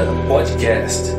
Demanda 0.00 0.28
Podcast. 0.28 1.10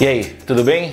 E 0.00 0.06
aí, 0.06 0.24
tudo 0.46 0.64
bem? 0.64 0.92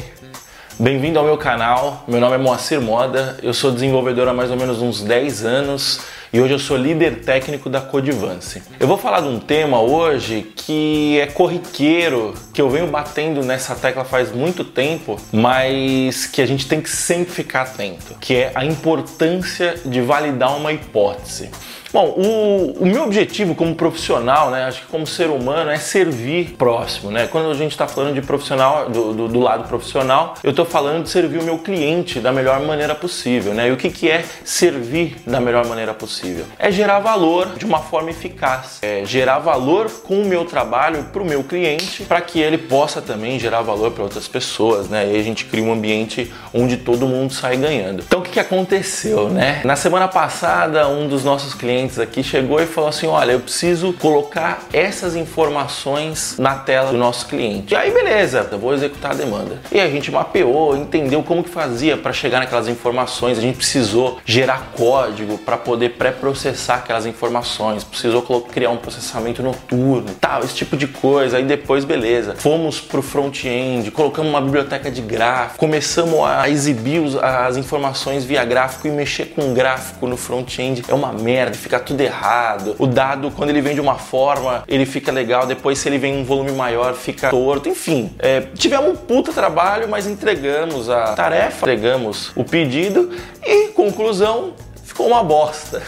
Bem-vindo 0.80 1.18
ao 1.18 1.26
meu 1.26 1.38
canal. 1.38 2.04
Meu 2.08 2.20
nome 2.20 2.36
é 2.36 2.38
Moacir 2.38 2.80
Moda. 2.80 3.38
Eu 3.42 3.54
sou 3.54 3.72
desenvolvedor 3.72 4.28
há 4.28 4.34
mais 4.34 4.52
ou 4.52 4.58
menos 4.58 4.82
uns 4.82 5.02
10 5.02 5.46
anos 5.46 6.02
e 6.34 6.42
hoje 6.42 6.52
eu 6.52 6.58
sou 6.58 6.76
líder 6.76 7.20
técnico 7.20 7.70
da 7.70 7.80
Codivance. 7.80 8.64
Eu 8.80 8.88
vou 8.88 8.98
falar 8.98 9.22
de 9.22 9.28
um 9.28 9.40
tema 9.40 9.80
hoje 9.80 10.52
que 10.56 11.20
é 11.20 11.28
corriqueiro, 11.28 12.34
que 12.52 12.60
eu 12.60 12.68
venho 12.72 12.88
batendo 12.88 13.44
nessa 13.44 13.76
tecla 13.76 14.04
faz 14.04 14.32
muito 14.32 14.64
tempo, 14.64 15.22
mas 15.32 16.26
que 16.26 16.42
a 16.42 16.46
gente 16.48 16.68
tem 16.68 16.82
que 16.82 16.90
sempre 16.90 17.32
ficar 17.32 17.62
atento, 17.62 18.16
que 18.20 18.34
é 18.34 18.52
a 18.56 18.66
importância 18.66 19.76
de 19.86 20.02
validar 20.02 20.58
uma 20.58 20.74
hipótese. 20.74 21.52
Bom, 21.94 22.08
o, 22.18 22.82
o, 22.82 22.86
meu 22.88 23.04
objetivo 23.04 23.54
como 23.54 23.76
profissional, 23.76 24.50
né, 24.50 24.64
acho 24.64 24.82
que 24.82 24.88
como 24.88 25.06
ser 25.06 25.30
humano, 25.30 25.70
é 25.70 25.78
servir 25.78 26.56
próximo, 26.58 27.12
né? 27.12 27.28
Quando 27.28 27.52
a 27.52 27.54
gente 27.54 27.70
está 27.70 27.88
falando 27.88 28.16
de 28.16 28.22
profissional, 28.24 28.90
do, 28.90 29.14
do, 29.14 29.28
do, 29.28 29.40
lado 29.40 29.68
profissional, 29.68 30.34
eu 30.44 30.50
estou 30.50 30.66
falando 30.66 31.04
de 31.04 31.10
servir 31.10 31.38
o 31.38 31.44
meu 31.44 31.60
cliente 31.60 32.20
da 32.20 32.32
melhor 32.32 32.60
maneira 32.62 32.96
possível, 32.96 33.54
né? 33.54 33.70
E 33.70 33.72
o 33.72 33.78
que, 33.78 33.92
que 33.92 34.10
é 34.10 34.26
servir 34.44 35.18
da 35.28 35.40
melhor 35.40 35.68
maneira 35.68 35.94
possível? 35.94 36.23
É 36.58 36.72
gerar 36.72 37.00
valor 37.00 37.56
de 37.58 37.66
uma 37.66 37.80
forma 37.80 38.10
eficaz, 38.10 38.80
é 38.82 39.04
gerar 39.06 39.40
valor 39.40 39.90
com 40.04 40.22
o 40.22 40.26
meu 40.26 40.46
trabalho 40.46 41.06
para 41.12 41.22
o 41.22 41.26
meu 41.26 41.44
cliente, 41.44 42.04
para 42.04 42.22
que 42.22 42.40
ele 42.40 42.58
possa 42.58 43.02
também 43.02 43.40
gerar 43.40 43.62
valor 43.62 43.92
para 43.92 44.04
outras 44.04 44.28
pessoas, 44.28 44.90
né? 44.90 45.12
E 45.14 45.20
a 45.20 45.24
gente 45.24 45.46
cria 45.46 45.64
um 45.64 45.74
ambiente 45.74 46.32
onde 46.54 46.78
todo 46.78 47.08
mundo 47.08 47.34
sai 47.34 47.58
ganhando. 47.58 48.04
Então, 48.06 48.20
o 48.20 48.24
que, 48.24 48.32
que 48.32 48.40
aconteceu, 48.40 49.30
né? 49.30 49.62
Na 49.64 49.76
semana 49.76 50.08
passada, 50.08 50.88
um 50.88 51.08
dos 51.08 51.24
nossos 51.24 51.54
clientes 51.54 52.00
aqui 52.00 52.24
chegou 52.24 52.62
e 52.62 52.66
falou 52.66 52.90
assim: 52.90 53.08
olha, 53.08 53.34
eu 53.34 53.40
preciso 53.40 53.94
colocar 53.94 54.64
essas 54.72 55.16
informações 55.16 56.38
na 56.38 56.56
tela 56.56 56.92
do 56.92 56.98
nosso 56.98 57.28
cliente. 57.28 57.74
E 57.74 57.78
aí, 57.78 57.92
beleza, 57.92 58.48
eu 58.52 58.60
vou 58.60 58.74
executar 58.74 59.12
a 59.12 59.16
demanda. 59.16 59.60
E 59.72 59.80
a 59.80 59.90
gente 59.90 60.12
mapeou, 60.12 60.76
entendeu 60.76 61.24
como 61.24 61.44
que 61.44 61.50
fazia 61.50 61.98
para 61.98 62.14
chegar 62.14 62.40
naquelas 62.40 62.68
informações. 62.68 63.38
A 63.38 63.42
gente 63.42 63.58
precisou 63.58 64.20
gerar 64.26 64.72
código 64.76 65.38
para 65.38 65.58
poder 65.58 65.90
pré-processar 66.14 66.76
aquelas 66.76 67.06
informações, 67.06 67.84
precisou 67.84 68.22
criar 68.42 68.70
um 68.70 68.78
processamento 68.78 69.42
noturno, 69.42 70.14
tal, 70.20 70.44
esse 70.44 70.56
tipo 70.56 70.78
de 70.78 70.88
coisa. 70.88 71.38
Aí 71.38 71.44
depois, 71.44 71.84
beleza, 71.84 72.36
fomos 72.38 72.80
pro 72.80 73.02
front-end, 73.02 73.92
colocamos 73.92 74.30
uma 74.30 74.42
biblioteca 74.42 74.90
de 74.90 75.02
gráfico, 75.02 75.60
começamos 75.60 76.20
a 76.22 76.50
exibir 76.50 77.02
as 77.22 77.58
informações 77.58 78.24
via 78.24 78.46
gráfico 78.46 78.88
e 78.88 78.92
mexer 78.92 79.28
com 79.28 79.54
gráfico 79.54 80.08
no 80.08 80.16
front-end 80.16 80.84
é 80.88 80.94
uma 80.94 81.12
merda, 81.12 81.56
fica 81.56 81.80
tudo 81.80 82.02
errado. 82.02 82.76
O 82.78 82.86
dado, 82.86 83.32
quando 83.32 83.50
ele 83.50 83.62
vem 83.62 83.74
de 83.74 83.82
uma 83.82 83.96
forma, 83.96 84.64
ele 84.68 84.86
fica 84.86 85.12
legal, 85.12 85.46
depois 85.46 85.80
se 85.80 85.90
ele 85.90 85.98
vem 85.98 86.16
em 86.16 86.22
um 86.22 86.24
volume 86.24 86.52
maior, 86.52 86.94
fica 86.94 87.30
torto. 87.30 87.70
Enfim, 87.70 88.12
é, 88.20 88.42
tivemos 88.54 88.92
um 88.92 88.96
puta 88.96 89.32
trabalho, 89.32 89.88
mas 89.90 90.08
entregamos 90.08 90.90
a 90.90 91.14
tarefa, 91.14 91.58
entregamos 91.58 92.32
o 92.36 92.44
pedido 92.44 93.10
e, 93.44 93.70
conclusão, 93.70 94.54
ficou 94.94 95.08
uma 95.08 95.24
bosta. 95.24 95.82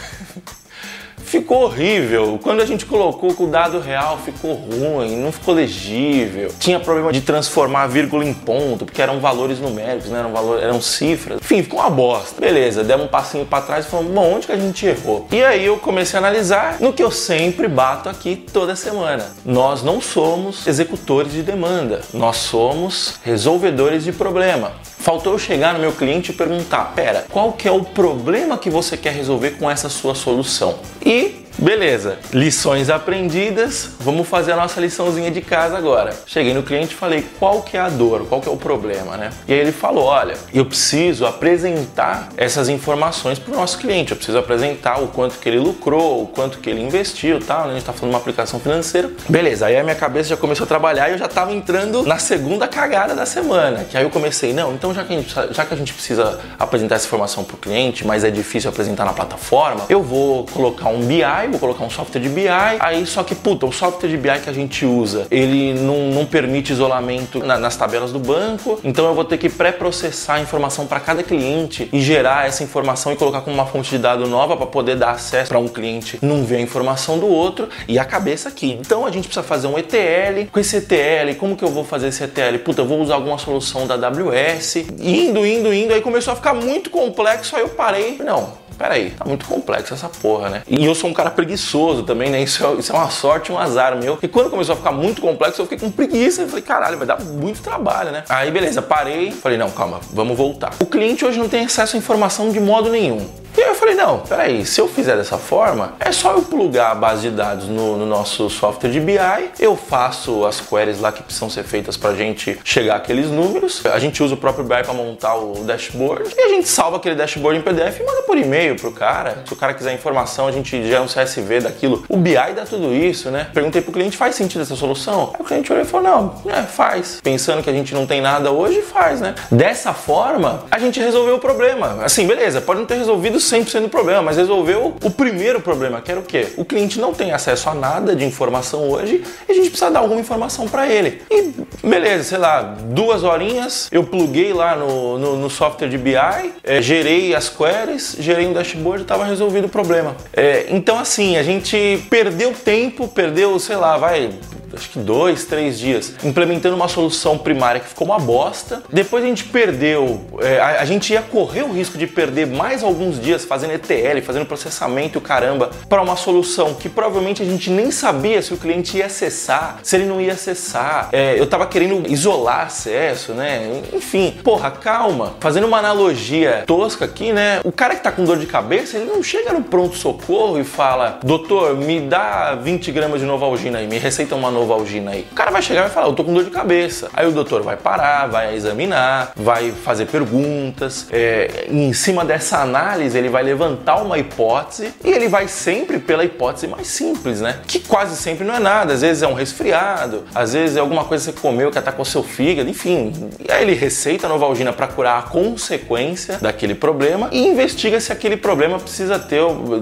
ficou 1.24 1.64
horrível. 1.64 2.40
Quando 2.42 2.62
a 2.62 2.66
gente 2.66 2.86
colocou 2.86 3.34
com 3.34 3.46
o 3.46 3.48
dado 3.48 3.80
real, 3.80 4.18
ficou 4.18 4.54
ruim, 4.54 5.18
não 5.18 5.32
ficou 5.32 5.54
legível. 5.54 6.52
Tinha 6.60 6.80
problema 6.80 7.12
de 7.12 7.22
transformar 7.22 7.88
vírgula 7.88 8.26
em 8.26 8.34
ponto, 8.34 8.86
porque 8.86 9.02
eram 9.02 9.20
valores 9.20 9.60
numéricos, 9.60 10.10
né? 10.10 10.20
eram, 10.20 10.32
valores, 10.32 10.64
eram 10.64 10.82
cifras. 10.82 11.40
Enfim, 11.40 11.62
ficou 11.62 11.80
uma 11.80 11.90
bosta. 11.90 12.40
Beleza, 12.42 12.84
demos 12.84 13.06
um 13.06 13.10
passinho 13.10 13.46
para 13.46 13.64
trás 13.64 13.86
e 13.86 13.90
falamos, 13.90 14.12
bom, 14.12 14.36
onde 14.36 14.48
que 14.48 14.54
a 14.54 14.58
gente 14.58 14.86
errou? 14.86 15.28
E 15.32 15.44
aí 15.44 15.66
eu 15.66 15.78
comecei 15.78 16.18
a 16.18 16.22
analisar 16.22 16.78
no 16.80 16.94
que 16.94 17.04
eu 17.04 17.12
sempre 17.12 17.68
bato 17.68 18.10
aqui 18.10 18.36
toda 18.36 18.76
semana. 18.76 19.26
Nós 19.46 19.84
não 19.84 20.02
somos 20.02 20.66
executores 20.66 21.32
de 21.32 21.44
demanda, 21.44 22.02
nós 22.14 22.38
somos 22.38 23.20
resolvedores 23.24 24.04
de 24.04 24.12
problema. 24.12 24.72
Faltou 25.06 25.34
eu 25.34 25.38
chegar 25.38 25.72
no 25.72 25.80
meu 25.80 25.92
cliente 25.92 26.32
e 26.32 26.34
perguntar: 26.34 26.96
pera, 26.96 27.28
qual 27.30 27.54
que 27.54 27.68
é 27.68 27.72
o 27.72 27.84
problema 27.84 28.58
que 28.58 28.72
você 28.72 28.98
quer 28.98 29.14
resolver 29.14 29.52
com 29.52 29.70
essa 29.70 29.88
sua 29.88 30.16
solução? 30.16 30.80
E 31.06 31.45
Beleza, 31.58 32.18
lições 32.34 32.90
aprendidas, 32.90 33.92
vamos 34.02 34.28
fazer 34.28 34.52
a 34.52 34.58
nossa 34.58 34.82
liçãozinha 34.82 35.32
de 35.32 35.40
casa 35.40 35.78
agora. 35.78 36.14
Cheguei 36.26 36.54
no 36.54 36.62
cliente 36.62 36.94
e 36.94 36.98
falei 36.98 37.26
qual 37.40 37.62
que 37.62 37.78
é 37.78 37.80
a 37.80 37.88
dor, 37.88 38.26
qual 38.28 38.42
que 38.42 38.50
é 38.50 38.52
o 38.52 38.58
problema, 38.58 39.16
né? 39.16 39.30
E 39.48 39.54
aí 39.54 39.60
ele 39.60 39.72
falou, 39.72 40.04
olha, 40.04 40.36
eu 40.54 40.66
preciso 40.66 41.26
apresentar 41.26 42.28
essas 42.36 42.68
informações 42.68 43.40
para 43.40 43.54
o 43.54 43.58
nosso 43.58 43.78
cliente, 43.78 44.12
eu 44.12 44.18
preciso 44.18 44.38
apresentar 44.38 45.02
o 45.02 45.08
quanto 45.08 45.40
que 45.40 45.48
ele 45.48 45.58
lucrou, 45.58 46.24
o 46.24 46.28
quanto 46.28 46.60
que 46.60 46.70
ele 46.70 46.82
investiu, 46.82 47.40
tal, 47.40 47.62
né? 47.62 47.68
a 47.68 47.70
gente 47.70 47.80
está 47.80 47.94
falando 47.94 48.10
de 48.10 48.16
uma 48.16 48.20
aplicação 48.20 48.60
financeira. 48.60 49.10
Beleza, 49.30 49.68
aí 49.68 49.78
a 49.78 49.84
minha 49.84 49.96
cabeça 49.96 50.30
já 50.30 50.38
começou 50.38 50.66
a 50.66 50.68
trabalhar 50.68 51.08
e 51.08 51.14
eu 51.14 51.18
já 51.18 51.26
estava 51.26 51.54
entrando 51.54 52.04
na 52.04 52.18
segunda 52.18 52.68
cagada 52.68 53.16
da 53.16 53.26
semana, 53.26 53.86
que 53.86 53.98
aí 53.98 54.04
eu 54.04 54.10
comecei, 54.10 54.52
não, 54.52 54.74
então 54.74 54.94
já 54.94 55.06
que 55.06 55.14
a 55.14 55.18
gente, 55.18 55.34
já 55.52 55.66
que 55.66 55.74
a 55.74 55.78
gente 55.78 55.94
precisa 55.94 56.38
apresentar 56.60 56.96
essa 56.96 57.06
informação 57.06 57.46
para 57.46 57.56
o 57.56 57.58
cliente, 57.58 58.06
mas 58.06 58.26
é 58.26 58.30
difícil 58.30 58.70
apresentar 58.70 59.06
na 59.06 59.14
plataforma, 59.14 59.86
eu 59.88 60.04
vou 60.04 60.46
colocar 60.48 60.90
um 60.90 61.00
BI 61.00 61.45
vou 61.52 61.60
colocar 61.60 61.84
um 61.84 61.90
software 61.90 62.22
de 62.22 62.30
BI, 62.30 62.48
aí 62.80 63.06
só 63.06 63.24
que, 63.24 63.36
puta, 63.36 63.66
o 63.66 63.72
software 63.72 64.10
de 64.10 64.18
BI 64.18 64.40
que 64.44 64.50
a 64.50 64.54
gente 64.54 64.86
usa, 64.86 65.28
ele 65.32 65.74
não, 65.74 66.10
não 66.10 66.26
permite 66.26 66.72
isolamento 66.72 67.40
na, 67.40 67.58
nas 67.58 67.76
tabelas 67.76 68.12
do 68.12 68.20
banco, 68.20 68.80
então 68.84 69.06
eu 69.06 69.14
vou 69.14 69.24
ter 69.24 69.38
que 69.38 69.50
pré-processar 69.50 70.36
a 70.36 70.42
informação 70.42 70.86
para 70.86 71.00
cada 71.00 71.24
cliente 71.24 71.90
e 71.92 72.00
gerar 72.02 72.48
essa 72.48 72.64
informação 72.64 73.12
e 73.12 73.16
colocar 73.16 73.42
como 73.42 73.56
uma 73.56 73.66
fonte 73.66 73.90
de 73.90 73.98
dado 73.98 74.28
nova 74.28 74.56
para 74.58 74.66
poder 74.66 74.96
dar 74.96 75.12
acesso 75.12 75.50
para 75.50 75.60
um 75.60 75.68
cliente 75.68 76.20
não 76.22 76.44
ver 76.44 76.58
a 76.58 76.62
informação 76.62 77.18
do 77.20 77.28
outro 77.28 77.70
e 77.88 77.98
a 78.00 78.06
cabeça 78.06 78.50
aqui. 78.50 78.78
Então 78.80 79.06
a 79.06 79.12
gente 79.12 79.28
precisa 79.28 79.46
fazer 79.46 79.68
um 79.68 79.78
ETL. 79.78 80.50
Com 80.52 80.60
esse 80.60 80.78
ETL, 80.78 81.36
como 81.38 81.56
que 81.56 81.64
eu 81.64 81.70
vou 81.70 81.84
fazer 81.84 82.08
esse 82.08 82.24
ETL? 82.24 82.60
Puta, 82.64 82.82
eu 82.82 82.86
vou 82.86 83.00
usar 83.02 83.16
alguma 83.16 83.38
solução 83.38 83.88
da 83.88 83.96
AWS. 83.96 84.78
Indo, 85.00 85.46
indo, 85.46 85.74
indo, 85.74 85.94
aí 85.94 86.02
começou 86.02 86.34
a 86.34 86.36
ficar 86.36 86.54
muito 86.54 86.90
complexo, 86.90 87.56
aí 87.56 87.62
eu 87.62 87.70
parei. 87.70 88.18
Não, 88.18 88.65
peraí, 88.78 89.12
tá 89.12 89.26
muito 89.26 89.46
complexo 89.46 89.94
essa 89.94 90.10
porra, 90.10 90.50
né? 90.50 90.64
E 90.68 90.86
eu 90.86 90.96
sou 90.96 91.10
um 91.10 91.14
cara 91.14 91.32
preguiçoso 91.32 92.04
também, 92.04 92.30
né? 92.30 92.42
Isso 92.42 92.66
é, 92.66 92.74
isso 92.74 92.92
é 92.92 92.96
uma 92.96 93.10
sorte, 93.10 93.52
um 93.52 93.58
azar 93.58 93.96
meu. 93.96 94.18
E 94.22 94.28
quando 94.28 94.50
começou 94.50 94.74
a 94.74 94.78
ficar 94.78 94.92
muito 94.92 95.22
complexo, 95.22 95.62
eu 95.62 95.66
fiquei 95.66 95.80
com 95.80 95.92
preguiça. 95.92 96.42
Eu 96.42 96.48
falei, 96.48 96.64
caralho, 96.64 96.98
vai 96.98 97.08
dar 97.08 97.20
muito 97.22 97.62
trabalho, 97.62 98.12
né? 98.12 98.24
Aí, 98.30 98.52
beleza, 98.52 98.82
parei. 98.82 99.32
Falei, 99.32 99.58
não, 99.58 99.70
calma, 99.70 100.00
vamos 100.12 100.38
voltar. 100.38 100.72
O 100.80 100.86
cliente 100.86 101.26
hoje 101.26 101.40
não 101.40 101.50
tem 101.50 101.66
acesso 101.66 101.96
à 101.96 102.00
informação 102.00 102.50
de 102.52 102.60
modo 102.60 102.90
nenhum. 102.90 103.26
E 103.58 103.62
aí 103.62 103.70
eu 103.70 103.76
falei, 103.76 103.96
não, 103.96 104.20
peraí, 104.20 104.66
se 104.66 104.82
eu 104.82 104.88
fizer 104.88 105.16
dessa 105.16 105.38
forma, 105.38 105.94
é 105.98 106.12
só 106.12 106.34
eu 106.34 106.42
plugar 106.42 106.92
a 106.92 106.96
base 106.96 107.22
de 107.22 107.30
dados 107.30 107.68
no, 107.70 107.96
no 107.96 108.06
nosso 108.06 108.50
software 108.50 108.90
de 108.90 109.00
BI, 109.00 109.18
eu 109.60 109.78
faço 109.78 110.46
as 110.46 110.60
queries 110.60 111.00
lá 111.00 111.10
que 111.10 111.24
precisam 111.24 111.50
ser 111.50 111.64
feitas 111.64 111.96
pra 111.96 112.14
gente 112.14 112.60
chegar 112.66 112.98
aqueles 112.98 113.28
números, 113.28 113.86
a 113.86 113.98
gente 113.98 114.22
usa 114.22 114.34
o 114.34 114.38
próprio 114.38 114.66
BI 114.66 114.84
para 114.84 114.94
montar 114.94 115.36
o 115.36 115.64
dashboard 115.64 116.36
e 116.38 116.42
a 116.42 116.50
gente 116.50 116.68
salva 116.68 116.98
aquele 116.98 117.16
dashboard 117.16 117.60
em 117.60 117.62
PDF 117.62 118.02
e 118.02 118.04
manda 118.04 118.24
por 118.24 118.38
e-mail 118.38 118.76
pro 118.76 118.92
cara. 118.92 119.44
Se 119.46 119.54
o 119.54 119.56
cara 119.56 119.74
quiser 119.74 119.94
informação, 119.94 120.48
a 120.48 120.52
gente 120.52 120.86
gera 120.86 121.02
um 121.02 121.08
CSV 121.08 121.62
daquilo. 121.62 122.04
O 122.10 122.18
BI 122.18 122.34
dá 122.54 122.66
tudo 122.66 122.94
isso, 122.94 123.32
né? 123.32 123.48
Perguntei 123.54 123.82
pro 123.82 123.94
cliente, 123.94 124.18
faz 124.18 124.36
sentido 124.36 124.62
essa 124.62 124.76
solução? 124.76 125.32
Aí 125.34 125.42
o 125.42 125.46
cliente 125.46 125.72
olhou 125.72 125.86
e 125.86 125.88
falou, 125.88 126.06
não, 126.06 126.52
é, 126.52 126.64
faz. 126.64 127.22
Pensando 127.24 127.64
que 127.64 127.70
a 127.70 127.74
gente 127.74 127.94
não 127.94 128.06
tem 128.06 128.20
nada 128.20 128.52
hoje, 128.52 128.82
faz, 128.82 129.22
né? 129.22 129.34
Dessa 129.50 129.94
forma, 129.94 130.66
a 130.70 130.78
gente 130.78 131.00
resolveu 131.00 131.36
o 131.36 131.40
problema. 131.40 132.04
Assim, 132.04 132.28
beleza, 132.28 132.60
pode 132.60 132.82
não 132.82 132.86
ter 132.86 132.96
resolvido 132.96 133.40
100% 133.46 133.82
do 133.82 133.90
problema, 133.90 134.22
mas 134.22 134.38
resolveu 134.38 134.96
o 135.04 135.10
primeiro 135.10 135.62
problema, 135.62 136.02
que 136.02 136.12
era 136.12 136.20
o 136.20 136.24
quê? 136.24 136.48
O 136.58 136.66
cliente 136.66 137.00
não 137.00 137.14
tem 137.14 137.32
acesso 137.32 137.70
a 137.70 137.74
nada 137.74 138.16
de 138.16 138.26
informação 138.26 138.90
hoje 138.90 139.24
e 139.48 139.52
a 139.52 139.56
gente 139.56 139.70
precisa 139.70 139.92
dar 139.92 140.00
alguma 140.00 140.20
informação 140.20 140.68
para 140.68 140.88
ele. 140.88 141.22
E 141.30 141.54
beleza, 141.86 142.24
sei 142.24 142.38
lá, 142.38 142.62
duas 142.62 143.24
horinhas, 143.24 143.88
eu 143.92 144.04
pluguei 144.04 144.54
lá 144.54 144.76
no, 144.76 145.18
no, 145.18 145.36
no 145.38 145.50
software 145.50 145.88
de 145.88 145.98
BI, 145.98 146.16
é, 146.64 146.82
gerei 146.82 147.36
as 147.36 147.50
queries, 147.50 148.16
gerei 148.20 148.48
um 148.48 148.54
dashboard 148.54 149.02
e 149.02 149.04
estava 149.04 149.26
resolvido 149.26 149.66
o 149.66 149.70
problema. 149.70 150.16
É, 150.34 150.66
então, 150.70 150.98
assim, 151.00 151.38
a 151.38 151.44
gente 151.44 152.06
perdeu 152.10 152.54
tempo, 152.54 153.08
perdeu, 153.08 153.58
sei 153.60 153.76
lá, 153.76 153.98
vai 153.98 154.32
acho 154.76 154.90
que 154.90 155.00
dois, 155.00 155.46
três 155.46 155.80
dias, 155.80 156.14
implementando 156.24 156.76
uma 156.76 156.88
solução 156.88 157.38
primária 157.38 157.80
que 157.82 157.88
ficou 157.88 158.06
uma 158.06 158.20
bosta. 158.20 158.84
Depois 158.92 159.24
a 159.24 159.28
gente 159.28 159.46
perdeu, 159.46 160.22
é, 160.40 160.60
a, 160.60 160.82
a, 160.82 160.86
gente 160.86 161.14
ia 161.14 161.22
correr 161.22 161.64
o 161.64 161.72
risco 161.72 161.98
de 161.98 162.08
perder 162.08 162.48
mais 162.48 162.84
alguns 162.84 163.20
dias 163.20 163.46
fazendo 163.46 163.74
ETL, 163.74 164.22
fazendo 164.24 164.46
processamento 164.46 165.20
caramba, 165.20 165.72
para 165.90 166.02
uma 166.02 166.16
solução 166.16 166.74
que 166.74 166.90
provavelmente 166.90 167.42
a 167.42 167.46
gente 167.46 167.70
nem 167.70 167.92
sabia 167.92 168.42
se 168.42 168.54
o 168.54 168.58
cliente 168.58 168.98
ia 168.98 169.06
acessar, 169.06 169.80
se 169.82 169.96
ele 169.96 170.06
não 170.06 170.20
ia 170.20 170.34
acessar. 170.34 171.10
É, 171.12 171.40
eu 171.40 171.48
tava 171.48 171.66
querendo 171.68 172.10
isolar 172.12 172.66
acesso, 172.66 173.34
né? 173.34 173.82
Enfim, 173.94 174.36
porra, 174.44 174.72
calma. 174.72 175.36
Fazendo 175.40 175.68
uma 175.68 175.78
analogia 175.78 176.64
tosca 176.66 177.06
aqui, 177.06 177.34
né? 177.34 177.62
O 177.64 177.72
cara 177.72 177.96
que 177.96 178.04
tá 178.04 178.12
com 178.12 178.24
dor 178.24 178.38
de 178.38 178.46
cabeça, 178.46 178.98
ele 178.98 179.06
não 179.06 179.24
chega 179.24 179.54
no 179.54 179.64
pronto-socorro 179.64 180.60
e 180.60 180.64
fala: 180.64 181.20
Doutor, 181.24 181.76
me 181.76 182.02
dá 182.02 182.56
20 182.56 182.92
gramas 182.92 183.20
de 183.20 183.26
Novalgina 183.26 183.80
aí, 183.80 183.88
me 183.88 183.98
receita 183.98 184.36
uma 184.36 184.52
Novalgina 184.52 184.65
Novalgina 184.66 185.12
aí? 185.12 185.28
O 185.32 185.36
cara 185.36 185.52
vai 185.52 185.62
chegar 185.62 185.82
e 185.82 185.84
vai 185.84 185.92
falar, 185.92 186.08
eu 186.08 186.14
tô 186.14 186.24
com 186.24 186.34
dor 186.34 186.44
de 186.44 186.50
cabeça. 186.50 187.10
Aí 187.14 187.28
o 187.28 187.32
doutor 187.32 187.62
vai 187.62 187.78
parar, 187.78 188.28
vai 188.28 188.56
examinar, 188.56 189.32
vai 189.36 189.72
fazer 189.72 190.08
perguntas. 190.08 191.08
É, 191.12 191.68
em 191.70 191.94
cima 191.94 192.26
dessa 192.26 192.60
análise, 192.60 193.18
ele 193.18 193.30
vai 193.30 193.44
levantar 193.44 194.02
uma 194.02 194.18
hipótese 194.18 194.94
e 195.04 195.12
ele 195.12 195.28
vai 195.28 195.48
sempre 195.48 196.00
pela 196.00 196.24
hipótese 196.26 196.68
mais 196.68 196.88
simples, 196.88 197.42
né? 197.42 197.60
Que 197.68 197.80
quase 197.80 198.16
sempre 198.16 198.46
não 198.46 198.56
é 198.56 198.60
nada. 198.60 198.94
Às 198.94 199.02
vezes 199.02 199.24
é 199.24 199.28
um 199.28 199.34
resfriado, 199.34 200.26
às 200.34 200.54
vezes 200.54 200.78
é 200.78 200.80
alguma 200.80 201.06
coisa 201.06 201.32
que 201.32 201.40
você 201.40 201.42
comeu 201.42 201.72
que 201.72 201.78
atacou 201.78 202.04
seu 202.04 202.24
fígado, 202.24 202.70
enfim. 202.70 203.14
E 203.48 203.52
aí 203.52 203.64
ele 203.64 203.74
receita 203.74 204.26
a 204.26 204.30
Novalgina 204.30 204.74
para 204.74 204.88
curar 204.88 205.20
a 205.20 205.22
consequência 205.24 206.38
daquele 206.40 206.76
problema 206.76 207.30
e 207.32 207.48
investiga 207.48 208.00
se 208.00 208.12
aquele 208.12 208.38
problema 208.38 208.80
precisa 208.80 209.20
ter, 209.20 209.42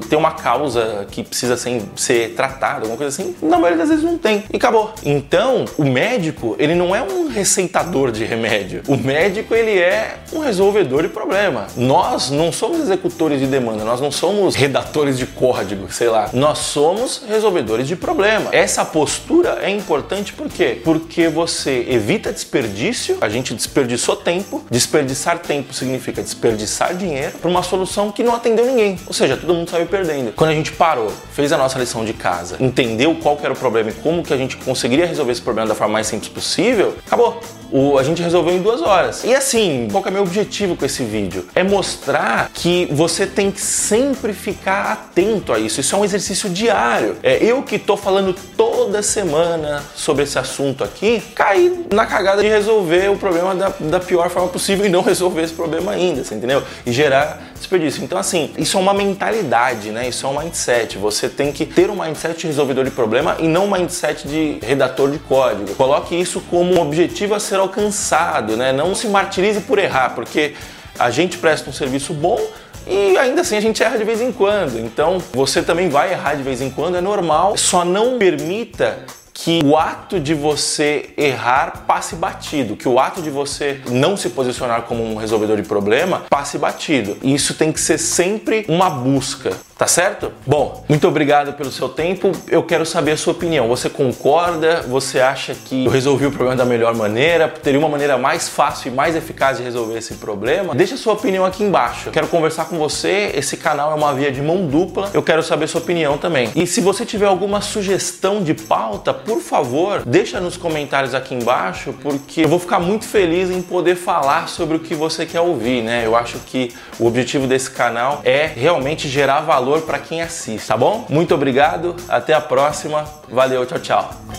ter 0.10 0.16
uma 0.16 0.32
causa 0.32 1.06
que 1.10 1.24
precisa 1.24 1.56
ser, 1.58 1.82
ser 1.96 2.34
tratada, 2.36 2.82
alguma 2.82 2.98
coisa 2.98 3.10
assim. 3.10 3.36
Na 3.42 3.58
maioria 3.58 3.78
das 3.78 3.90
vezes 3.90 4.04
não 4.04 4.18
tem. 4.18 4.44
E 4.52 4.60
acabou. 4.74 4.94
Então, 5.06 5.66
o 5.78 5.86
médico, 5.86 6.56
ele 6.58 6.74
não 6.74 6.96
é 6.96 7.02
um 7.02 7.28
receitador 7.28 8.12
de 8.12 8.26
remédio. 8.26 8.82
O 8.88 8.98
médico, 8.98 9.54
ele 9.54 9.78
é 9.78 10.18
um 10.34 10.40
resolvedor 10.40 11.04
de 11.04 11.10
problema. 11.10 11.68
Nós 11.78 12.32
não 12.32 12.52
somos 12.52 12.80
executores 12.80 13.40
de 13.40 13.46
demanda, 13.46 13.84
nós 13.84 14.02
não 14.02 14.12
somos 14.12 14.56
redatores 14.56 15.18
de 15.18 15.28
código, 15.28 15.92
sei 15.92 16.10
lá. 16.10 16.30
Nós 16.34 16.58
somos 16.60 17.24
resolvedores 17.28 17.88
de 17.88 17.96
problema. 17.96 18.50
Essa 18.52 18.84
postura 18.84 19.60
é 19.62 19.70
importante 19.70 20.34
por 20.34 20.50
quê? 20.50 20.82
Porque 20.84 21.28
você 21.28 21.86
evita 21.90 22.34
desperdício, 22.34 23.18
a 23.22 23.30
gente 23.30 23.54
desperdiçou 23.54 24.16
tempo, 24.16 24.64
desperdiçar 24.70 25.40
tempo 25.40 25.74
significa 25.74 26.22
desperdiçar 26.22 26.96
dinheiro 26.96 27.38
para 27.40 27.50
uma 27.50 27.62
solução 27.62 28.12
que 28.12 28.24
não 28.24 28.36
atendeu 28.36 28.66
ninguém. 28.66 28.98
Ou 29.06 29.14
seja, 29.14 29.38
todo 29.38 29.54
mundo 29.54 29.70
saiu 29.70 29.86
perdendo. 29.86 30.34
Quando 30.34 30.52
a 30.52 30.54
gente 30.54 30.72
parou, 30.72 31.12
fez 31.34 31.52
a 31.52 31.58
nossa 31.58 31.78
lição 31.78 32.04
de 32.04 32.14
casa, 32.14 32.58
entendeu 32.60 33.16
qual 33.16 33.38
era 33.44 33.54
o 33.54 33.56
problema 33.56 33.90
e 33.90 33.94
como 33.94 34.24
que 34.24 34.34
a 34.34 34.38
gente 34.54 34.58
conseguiria 34.64 35.06
resolver 35.06 35.32
esse 35.32 35.42
problema 35.42 35.68
da 35.68 35.76
forma 35.76 35.94
mais 35.94 36.08
simples 36.08 36.30
possível, 36.30 36.96
acabou. 37.06 37.42
O, 37.72 37.98
a 37.98 38.04
gente 38.04 38.22
resolveu 38.22 38.54
em 38.54 38.62
duas 38.62 38.82
horas. 38.82 39.24
E 39.24 39.34
assim, 39.34 39.88
qual 39.92 40.06
é 40.06 40.10
o 40.10 40.14
meu 40.14 40.22
objetivo 40.22 40.76
com 40.76 40.86
esse 40.86 41.04
vídeo? 41.04 41.48
É 41.56 41.64
mostrar 41.64 42.52
que 42.54 42.88
você 42.92 43.26
tem 43.26 43.50
que 43.50 43.60
sempre 43.60 44.32
ficar 44.32 44.92
atento 44.92 45.52
a 45.52 45.58
isso. 45.58 45.82
Isso 45.82 45.96
é 45.96 45.98
um 45.98 46.06
exercício 46.06 46.50
diário. 46.50 47.18
É 47.24 47.44
eu 47.44 47.64
que 47.64 47.80
tô 47.80 47.98
falando 47.98 48.36
toda 48.56 49.02
semana 49.02 49.84
sobre 49.96 50.24
esse 50.24 50.38
assunto 50.38 50.84
aqui, 50.84 51.20
caí 51.34 51.86
na 51.92 52.06
cagada 52.06 52.44
de 52.44 52.48
resolver 52.48 53.10
o 53.10 53.18
problema 53.18 53.56
da, 53.56 53.74
da 53.80 54.00
pior 54.00 54.30
forma 54.30 54.50
possível 54.50 54.86
e 54.86 54.90
não 54.90 55.02
resolver 55.02 55.42
esse 55.42 55.54
problema 55.54 55.94
ainda, 55.94 56.24
você 56.24 56.36
entendeu? 56.36 56.62
E 56.86 56.92
gerar 56.92 57.53
desperdício. 57.64 58.04
Então, 58.04 58.18
assim, 58.18 58.52
isso 58.58 58.78
é 58.78 58.80
uma 58.80 58.94
mentalidade, 58.94 59.90
né? 59.90 60.08
Isso 60.08 60.26
é 60.26 60.30
um 60.30 60.40
mindset. 60.40 60.98
Você 60.98 61.28
tem 61.28 61.52
que 61.52 61.66
ter 61.66 61.90
um 61.90 62.04
mindset 62.04 62.40
de 62.40 62.48
resolvedor 62.48 62.86
de 62.86 62.92
problema 62.92 63.38
e 63.40 63.48
não 63.48 63.66
um 63.66 63.72
mindset 63.72 64.28
de 64.28 64.60
redator 64.62 65.10
de 65.10 65.20
código. 65.20 65.74
Coloque 65.76 66.16
isso 66.16 66.42
como 66.50 66.76
um 66.76 66.82
objetivo 66.82 67.34
a 67.34 67.40
ser 67.40 67.56
alcançado, 67.56 68.56
né? 68.56 68.72
Não 68.72 68.94
se 68.94 69.08
martirize 69.08 69.62
por 69.62 69.80
errar, 69.80 70.14
porque 70.14 70.54
a 71.00 71.10
gente 71.10 71.38
presta 71.38 71.70
um 71.70 71.74
serviço 71.74 72.14
bom 72.14 72.40
e 72.86 73.18
ainda 73.18 73.42
assim 73.42 73.56
a 73.56 73.62
gente 73.62 73.82
erra 73.82 73.98
de 73.98 74.04
vez 74.04 74.22
em 74.22 74.32
quando. 74.32 74.80
Então 74.80 75.22
você 75.32 75.62
também 75.62 75.90
vai 75.90 76.12
errar 76.12 76.36
de 76.36 76.44
vez 76.44 76.62
em 76.62 76.70
quando, 76.70 76.98
é 76.98 77.02
normal. 77.02 77.58
Só 77.58 77.84
não 77.86 78.18
permita 78.18 79.00
que 79.44 79.60
o 79.62 79.76
ato 79.76 80.22
de 80.22 80.34
você 80.34 81.10
errar 81.18 81.84
passe 81.86 82.16
batido, 82.16 82.78
que 82.78 82.88
o 82.88 82.98
ato 82.98 83.22
de 83.22 83.30
você 83.30 83.82
não 83.90 84.16
se 84.16 84.30
posicionar 84.30 84.84
como 84.84 85.04
um 85.04 85.18
resolvedor 85.18 85.58
de 85.58 85.64
problema 85.64 86.24
passe 86.30 86.58
batido. 86.58 87.18
E 87.22 87.34
isso 87.34 87.54
tem 87.56 87.70
que 87.70 87.82
ser 87.82 87.98
sempre 87.98 88.66
uma 88.70 88.90
busca. 88.90 89.52
Tá 89.84 89.88
certo? 89.88 90.32
Bom, 90.48 90.82
muito 90.88 91.06
obrigado 91.10 91.52
pelo 91.58 91.70
seu 91.70 91.90
tempo. 91.90 92.32
Eu 92.48 92.64
quero 92.64 92.86
saber 92.86 93.12
a 93.12 93.18
sua 93.18 93.34
opinião. 93.34 93.68
Você 93.68 93.90
concorda? 93.90 94.82
Você 94.84 95.20
acha 95.20 95.54
que 95.54 95.84
eu 95.84 95.92
resolvi 95.92 96.26
o 96.26 96.32
problema 96.32 96.56
da 96.56 96.64
melhor 96.64 96.96
maneira? 96.96 97.50
Teria 97.50 97.78
uma 97.78 97.90
maneira 97.90 98.18
mais 98.18 98.48
fácil 98.48 98.94
e 98.94 98.96
mais 98.96 99.14
eficaz 99.14 99.58
de 99.58 99.64
resolver 99.64 99.98
esse 99.98 100.14
problema? 100.14 100.74
Deixa 100.74 100.96
a 100.96 100.98
sua 100.98 101.12
opinião 101.12 101.44
aqui 101.44 101.66
embaixo. 101.66 102.12
Quero 102.12 102.30
conversar 102.30 102.64
com 102.70 102.78
você. 102.78 103.34
Esse 103.36 103.58
canal 103.58 103.92
é 103.92 103.94
uma 103.94 104.14
via 104.14 104.32
de 104.32 104.42
mão 104.42 104.66
dupla. 104.66 105.12
Eu 105.14 105.22
quero 105.22 105.44
saber 105.44 105.66
a 105.66 105.68
sua 105.68 105.82
opinião 105.82 106.18
também. 106.18 106.50
E 106.56 106.66
se 106.66 106.80
você 106.80 107.06
tiver 107.06 107.26
alguma 107.26 107.60
sugestão 107.60 108.42
de 108.42 108.54
pauta, 108.54 109.14
por 109.14 109.42
favor, 109.42 110.04
deixa 110.06 110.40
nos 110.40 110.56
comentários 110.56 111.14
aqui 111.14 111.36
embaixo, 111.36 111.92
porque 112.02 112.46
eu 112.46 112.48
vou 112.48 112.58
ficar 112.58 112.80
muito 112.80 113.04
feliz 113.04 113.50
em 113.50 113.62
poder 113.62 113.98
falar 113.98 114.48
sobre 114.48 114.78
o 114.78 114.80
que 114.80 114.96
você 114.96 115.26
quer 115.26 115.42
ouvir, 115.42 115.82
né? 115.84 116.04
Eu 116.06 116.16
acho 116.16 116.40
que 116.40 116.74
o 116.98 117.06
objetivo 117.06 117.48
desse 117.48 117.70
canal 117.70 118.22
é 118.24 118.46
realmente 118.46 119.10
gerar 119.10 119.42
valor 119.42 119.73
valor 119.74 119.82
para 119.82 120.00
quem 120.00 120.22
assiste, 120.22 120.68
tá 120.68 120.78
bom? 120.78 121.06
Muito 121.10 121.34
obrigado, 121.34 121.96
até 122.08 122.34
a 122.34 122.42
próxima, 122.42 123.06
valeu, 123.30 123.66
tchau, 123.66 123.80
tchau. 123.80 124.33